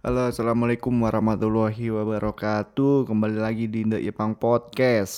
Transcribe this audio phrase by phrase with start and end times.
[0.00, 3.04] Halo, assalamualaikum warahmatullahi wabarakatuh.
[3.04, 5.12] Kembali lagi di The Ipang Podcast.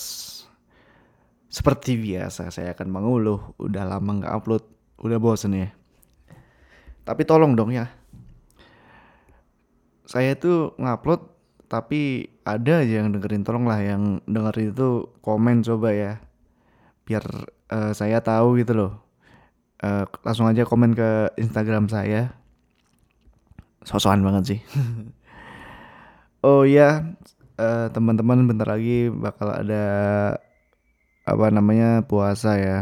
[1.47, 3.55] Seperti biasa, saya akan mengeluh.
[3.63, 4.67] Udah lama nggak upload,
[4.99, 5.71] udah bosen ya.
[7.07, 7.95] Tapi tolong dong ya.
[10.02, 11.30] Saya tuh ngupload,
[11.70, 13.46] tapi ada aja yang dengerin.
[13.46, 16.12] Tolong lah yang dengerin itu komen coba ya,
[17.06, 17.22] biar
[17.70, 18.98] eh, saya tahu gitu loh.
[19.78, 22.41] Eh, langsung aja komen ke Instagram saya
[23.84, 24.60] sosokan banget sih.
[26.46, 27.16] oh iya,
[27.59, 29.84] eh, teman-teman bentar lagi bakal ada
[31.23, 32.78] apa namanya puasa ya.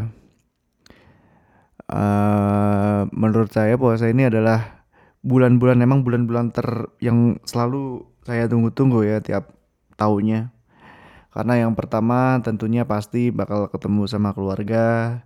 [1.90, 4.86] Eh, menurut saya puasa ini adalah
[5.20, 9.52] bulan-bulan emang bulan-bulan ter yang selalu saya tunggu-tunggu ya tiap
[9.98, 10.54] tahunnya.
[11.30, 15.18] Karena yang pertama tentunya pasti bakal ketemu sama keluarga.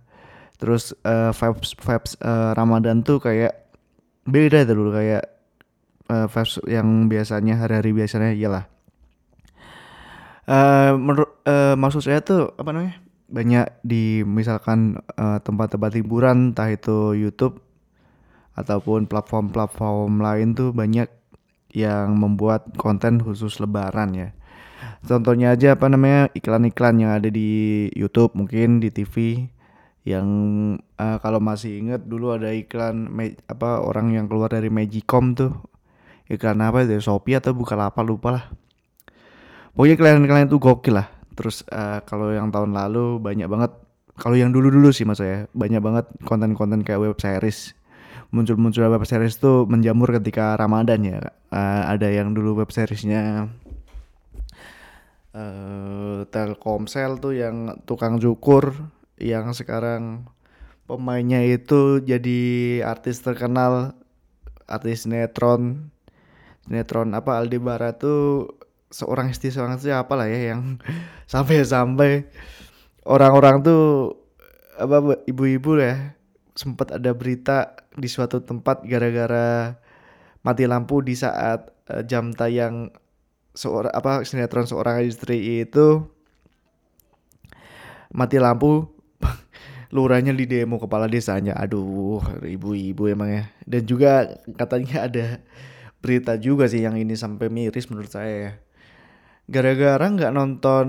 [0.57, 3.53] Terus eh, vibes vibes eh, Ramadan tuh kayak
[4.25, 5.34] beda dulu kayak
[6.09, 8.65] uh, vibes yang biasanya hari-hari biasanya iyalah.
[10.45, 16.69] Uh, menurut uh, maksud saya tuh apa namanya banyak di misalkan uh, tempat-tempat hiburan entah
[16.69, 17.57] itu YouTube
[18.53, 21.09] ataupun platform-platform lain tuh banyak
[21.73, 24.29] yang membuat konten khusus Lebaran ya.
[25.03, 29.45] Contohnya aja apa namanya iklan-iklan yang ada di YouTube mungkin di TV
[30.05, 30.27] yang
[31.01, 33.09] uh, kalau masih inget dulu ada iklan
[33.49, 35.51] apa orang yang keluar dari Magicom tuh
[36.31, 38.45] iklan apa itu Shopee atau Bukalapak lupa lah.
[39.75, 41.07] Pokoknya kalian-kalian tuh gokil lah.
[41.35, 43.71] Terus uh, kalau yang tahun lalu banyak banget
[44.15, 47.75] kalau yang dulu-dulu sih mas saya banyak banget konten-konten kayak web series.
[48.31, 51.19] Muncul-muncul web series tuh menjamur ketika Ramadan ya
[51.51, 53.51] uh, ada yang dulu web seriesnya
[55.35, 58.73] uh, Telkomsel tuh yang tukang cukur
[59.19, 60.27] yang sekarang
[60.87, 62.41] pemainnya itu jadi
[62.83, 63.95] artis terkenal
[64.65, 65.91] artis netron
[66.65, 68.49] sinetron apa Aldebara tuh
[68.89, 70.81] seorang istri seorang istri apa lah ya yang
[71.33, 72.25] sampai-sampai
[73.05, 74.17] orang-orang tuh
[74.75, 76.17] apa ibu-ibu ya
[76.57, 79.77] sempat ada berita di suatu tempat gara-gara
[80.41, 82.91] mati lampu di saat uh, jam tayang
[83.55, 86.03] seorang apa sinetron seorang istri itu
[88.11, 88.87] mati lampu
[89.95, 91.55] lurahnya di demo kepala desanya.
[91.59, 93.43] Aduh ibu-ibu emang ya.
[93.67, 95.25] Dan juga katanya ada
[95.99, 98.51] berita juga sih yang ini sampai miris menurut saya ya.
[99.45, 100.87] Gara-gara nggak nonton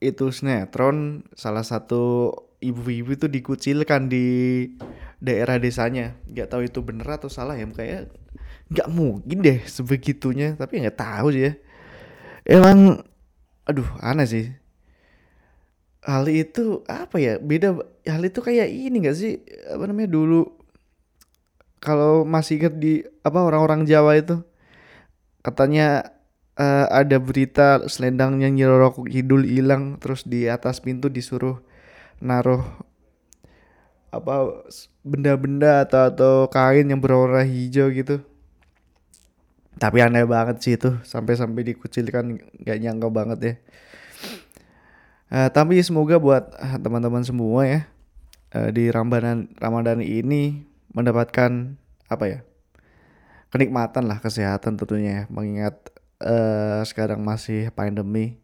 [0.00, 4.26] itu sinetron, salah satu ibu-ibu itu dikucilkan di
[5.20, 6.16] daerah desanya.
[6.26, 8.10] Nggak tahu itu bener atau salah ya, kayak
[8.70, 10.56] nggak mungkin deh sebegitunya.
[10.58, 11.52] Tapi nggak tahu sih ya.
[12.48, 13.04] Emang,
[13.68, 14.46] aduh aneh sih.
[16.00, 17.36] Hal itu apa ya?
[17.36, 17.76] Beda
[18.08, 19.44] hal itu kayak ini gak sih?
[19.68, 20.59] Apa namanya dulu
[21.80, 22.92] kalau masih inget di
[23.24, 24.44] apa orang-orang Jawa itu
[25.40, 26.12] katanya
[26.60, 31.64] uh, ada berita selendangnya nyiroro Kidul hilang terus di atas pintu disuruh
[32.20, 32.60] naruh
[34.12, 34.64] apa
[35.00, 38.20] benda-benda atau atau kain yang berwarna hijau gitu.
[39.80, 43.54] Tapi aneh banget sih itu sampai-sampai dikucilkan gak nyangka banget ya.
[45.30, 46.52] Uh, tapi semoga buat
[46.84, 47.80] teman-teman semua ya
[48.52, 51.76] uh, di Ramadan Ramadan ini mendapatkan
[52.10, 52.40] apa ya
[53.50, 55.90] kenikmatan lah kesehatan tentunya ya, mengingat
[56.22, 58.38] uh, sekarang masih pandemi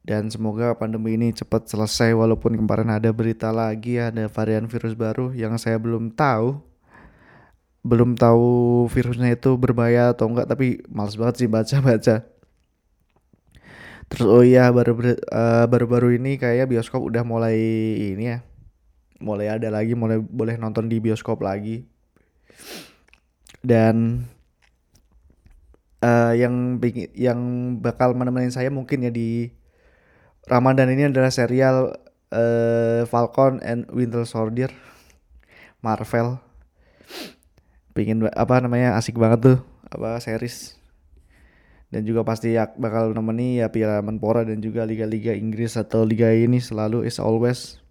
[0.00, 5.30] dan semoga pandemi ini cepat selesai walaupun kemarin ada berita lagi ada varian virus baru
[5.36, 6.58] yang saya belum tahu.
[7.80, 12.26] Belum tahu virusnya itu berbahaya atau enggak tapi males banget sih baca-baca.
[14.10, 14.98] Terus oh iya baru
[15.30, 17.56] uh, baru-baru ini kayak bioskop udah mulai
[18.16, 18.38] ini ya
[19.20, 21.84] mulai ada lagi mulai boleh nonton di bioskop lagi.
[23.60, 24.24] Dan
[26.00, 26.80] uh, yang
[27.14, 27.40] yang
[27.78, 29.52] bakal menemani saya mungkin ya di
[30.48, 31.94] Ramadan ini adalah serial
[32.32, 34.72] uh, Falcon and Winter Soldier
[35.84, 36.40] Marvel.
[37.92, 39.58] Pingin apa namanya asik banget tuh
[39.92, 40.80] apa series.
[41.90, 46.30] Dan juga pasti ya bakal nemeni ya Piala Menpora dan juga liga-liga Inggris atau liga
[46.30, 47.82] ini selalu is always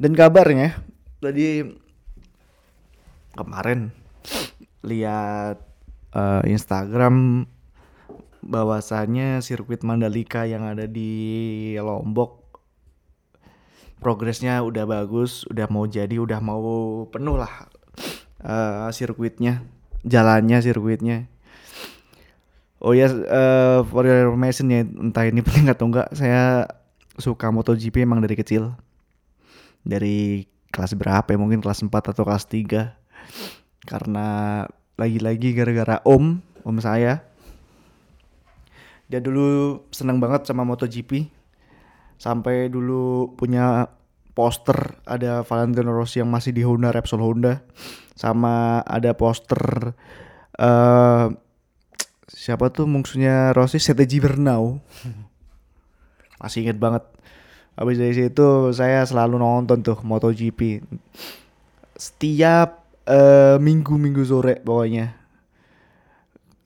[0.00, 0.80] dan kabarnya
[1.20, 1.60] tadi
[3.36, 3.92] kemarin
[4.80, 5.60] lihat
[6.16, 7.44] uh, Instagram
[8.40, 12.40] bahwasanya sirkuit Mandalika yang ada di Lombok
[14.00, 17.68] progresnya udah bagus, udah mau jadi, udah mau penuh lah
[18.40, 19.60] uh, sirkuitnya,
[20.08, 21.28] jalannya sirkuitnya.
[22.80, 26.64] Oh ya, uh, for your information ya, entah ini penting atau enggak, saya
[27.20, 28.72] suka MotoGP emang dari kecil
[29.84, 31.38] dari kelas berapa ya?
[31.38, 32.94] Mungkin kelas 4 atau kelas 3
[33.84, 34.26] karena
[35.00, 37.24] lagi-lagi gara-gara om om saya.
[39.10, 41.26] Dia dulu seneng banget sama MotoGP.
[42.20, 43.88] Sampai dulu punya
[44.36, 47.64] poster ada Valentino Rossi yang masih di Honda Repsol Honda.
[48.14, 49.96] Sama ada poster
[50.60, 51.26] uh,
[52.28, 53.82] siapa tuh musuhnya Rossi?
[53.82, 54.78] CTG Bernau.
[56.40, 57.04] Masih inget banget
[57.78, 60.82] habis dari situ saya selalu nonton tuh MotoGP.
[61.94, 65.14] Setiap uh, minggu-minggu sore pokoknya.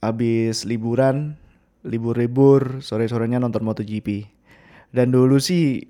[0.04, 1.40] Habis liburan
[1.84, 4.28] libur-libur sore-sorenya nonton MotoGP.
[4.94, 5.84] Dan dulu sih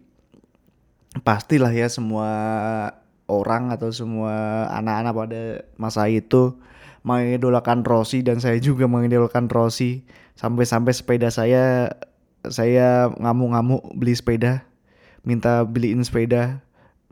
[1.23, 2.31] pastilah ya semua
[3.31, 5.43] orang atau semua anak-anak pada
[5.79, 6.57] masa itu
[7.05, 10.03] mengidolakan Rossi dan saya juga mengidolakan Rossi.
[10.35, 11.95] Sampai-sampai sepeda saya
[12.45, 14.67] saya ngamuk-ngamuk beli sepeda
[15.25, 16.61] minta beliin sepeda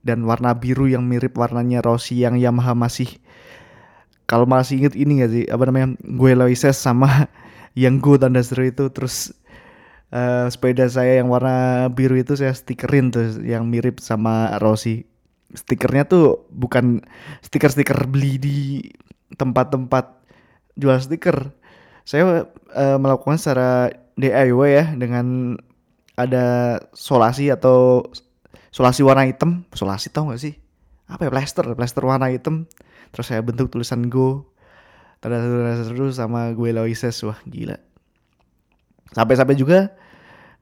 [0.05, 3.09] dan warna biru yang mirip warnanya Rossi yang Yamaha masih.
[4.31, 5.45] Kalau masih inget ini gak sih?
[5.51, 5.99] Apa namanya?
[6.01, 7.29] Gue Loises sama
[7.83, 8.89] yang gue tanda seru itu.
[8.89, 9.35] Terus
[10.15, 15.09] uh, sepeda saya yang warna biru itu saya stikerin tuh yang mirip sama Rossi
[15.53, 17.05] stikernya tuh bukan
[17.45, 18.57] stiker-stiker beli di
[19.37, 20.25] tempat-tempat
[20.77, 21.53] jual stiker.
[22.03, 25.57] Saya uh, melakukan secara DIY ya dengan
[26.17, 28.05] ada solasi atau
[28.69, 29.65] solasi warna hitam?
[29.73, 30.55] Solasi tau gak sih?
[31.09, 31.31] Apa ya?
[31.33, 32.69] Plaster plaster warna hitam.
[33.13, 34.49] Terus saya bentuk tulisan go.
[35.23, 35.39] Tanda
[35.85, 37.17] seru sama gue Loises.
[37.25, 37.77] Wah gila.
[39.13, 39.93] Sampai-sampai juga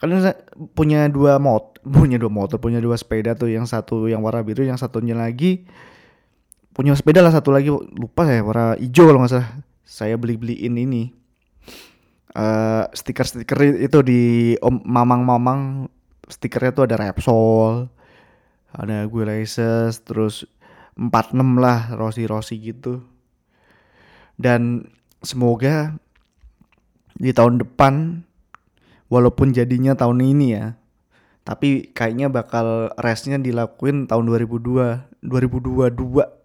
[0.01, 0.33] kalian
[0.73, 3.51] punya dua mot punya dua motor punya dua sepeda tuh.
[3.51, 5.65] Yang satu yang warna biru yang satunya lagi
[6.75, 7.31] punya sepeda lah.
[7.31, 9.51] Satu lagi lupa ya warna hijau kalau nggak salah.
[9.87, 11.20] Saya beli beliin ini
[12.35, 14.23] uh, stiker stiker itu di
[14.61, 15.61] om mamang mamang
[16.27, 17.91] stikernya tuh ada Repsol
[18.71, 20.47] ada gue Laces terus
[20.95, 23.03] 46 lah Rossi gitu.
[24.41, 24.87] Dan
[25.21, 25.97] semoga
[27.19, 28.25] di tahun depan
[29.13, 30.81] walaupun jadinya tahun ini ya
[31.45, 36.40] tapi kayaknya bakal resnya dilakuin tahun 2002 2022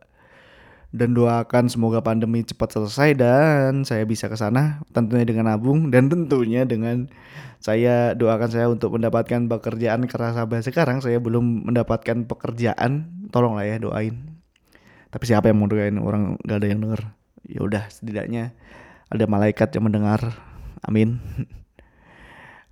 [0.96, 6.08] dan doakan semoga pandemi cepat selesai dan saya bisa ke sana tentunya dengan nabung dan
[6.08, 7.12] tentunya dengan
[7.66, 11.02] saya doakan saya untuk mendapatkan pekerjaan karena sampai sekarang.
[11.02, 13.10] Saya belum mendapatkan pekerjaan.
[13.34, 14.38] Tolonglah ya doain.
[15.10, 15.98] Tapi siapa yang mau doain?
[15.98, 17.02] Orang gak ada yang denger.
[17.50, 18.54] Ya udah setidaknya
[19.10, 20.22] ada malaikat yang mendengar.
[20.86, 21.18] Amin.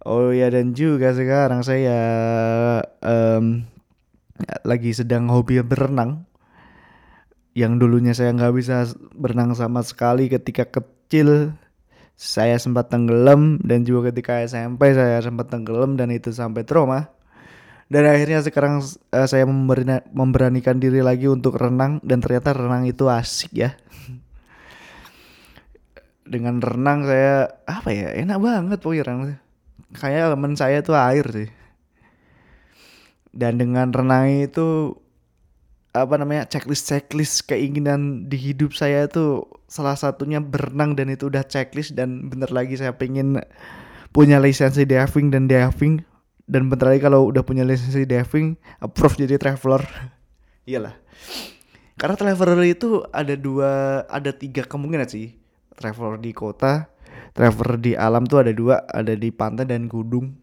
[0.03, 1.95] Oh ya dan juga sekarang saya
[2.99, 3.63] um,
[4.67, 6.27] lagi sedang hobi berenang
[7.53, 11.53] yang dulunya saya nggak bisa berenang sama sekali ketika kecil
[12.13, 17.09] saya sempat tenggelam dan juga ketika SMP saya sempat tenggelam dan itu sampai trauma.
[17.91, 18.81] Dan akhirnya sekarang
[19.13, 23.77] uh, saya memberanikan diri lagi untuk renang dan ternyata renang itu asik ya.
[26.23, 29.21] Dengan renang saya apa ya enak banget pokoknya renang
[29.93, 31.49] kayak temen saya tuh air sih.
[33.33, 34.97] Dan dengan renang itu
[35.93, 41.45] apa namanya checklist checklist keinginan di hidup saya itu salah satunya berenang dan itu udah
[41.45, 43.37] checklist dan bener lagi saya pengen
[44.13, 46.01] punya lisensi diving dan diving.
[46.43, 49.81] Dan bentar lagi kalau udah punya lisensi diving approve jadi traveler.
[50.69, 50.95] Iyalah.
[51.95, 55.33] Karena traveler itu ada dua ada tiga kemungkinan sih.
[55.73, 56.93] Traveler di kota
[57.33, 60.37] traveler di alam tuh ada dua ada di pantai dan gunung.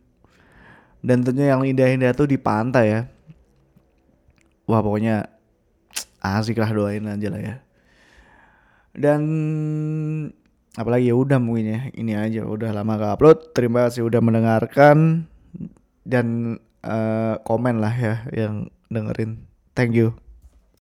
[1.00, 3.00] Dan tentunya yang indah-indah tuh di pantai ya.
[4.68, 5.39] Wah pokoknya
[6.20, 7.54] asik lah doain aja lah ya.
[8.92, 9.20] Dan
[10.76, 13.38] apalagi ya udah mungkin ya ini aja udah lama gak upload.
[13.56, 15.24] Terima kasih udah mendengarkan
[16.04, 19.48] dan uh, komen lah ya yang dengerin.
[19.72, 20.19] Thank you